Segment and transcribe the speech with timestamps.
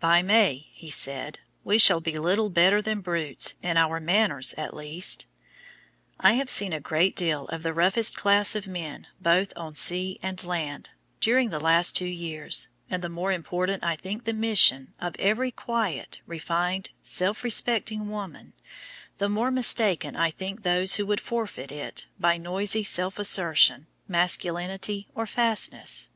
[0.00, 4.74] "By May," he said, "we shall be little better than brutes, in our manners at
[4.76, 5.26] least."
[6.20, 10.18] I have seen a great deal of the roughest class of men both on sea
[10.22, 10.90] and land
[11.22, 15.50] during the last two years, and the more important I think the "mission" of every
[15.50, 18.52] quiet, refined, self respecting woman
[19.16, 25.08] the more mistaken I think those who would forfeit it by noisy self assertion, masculinity,
[25.14, 26.10] or fastness.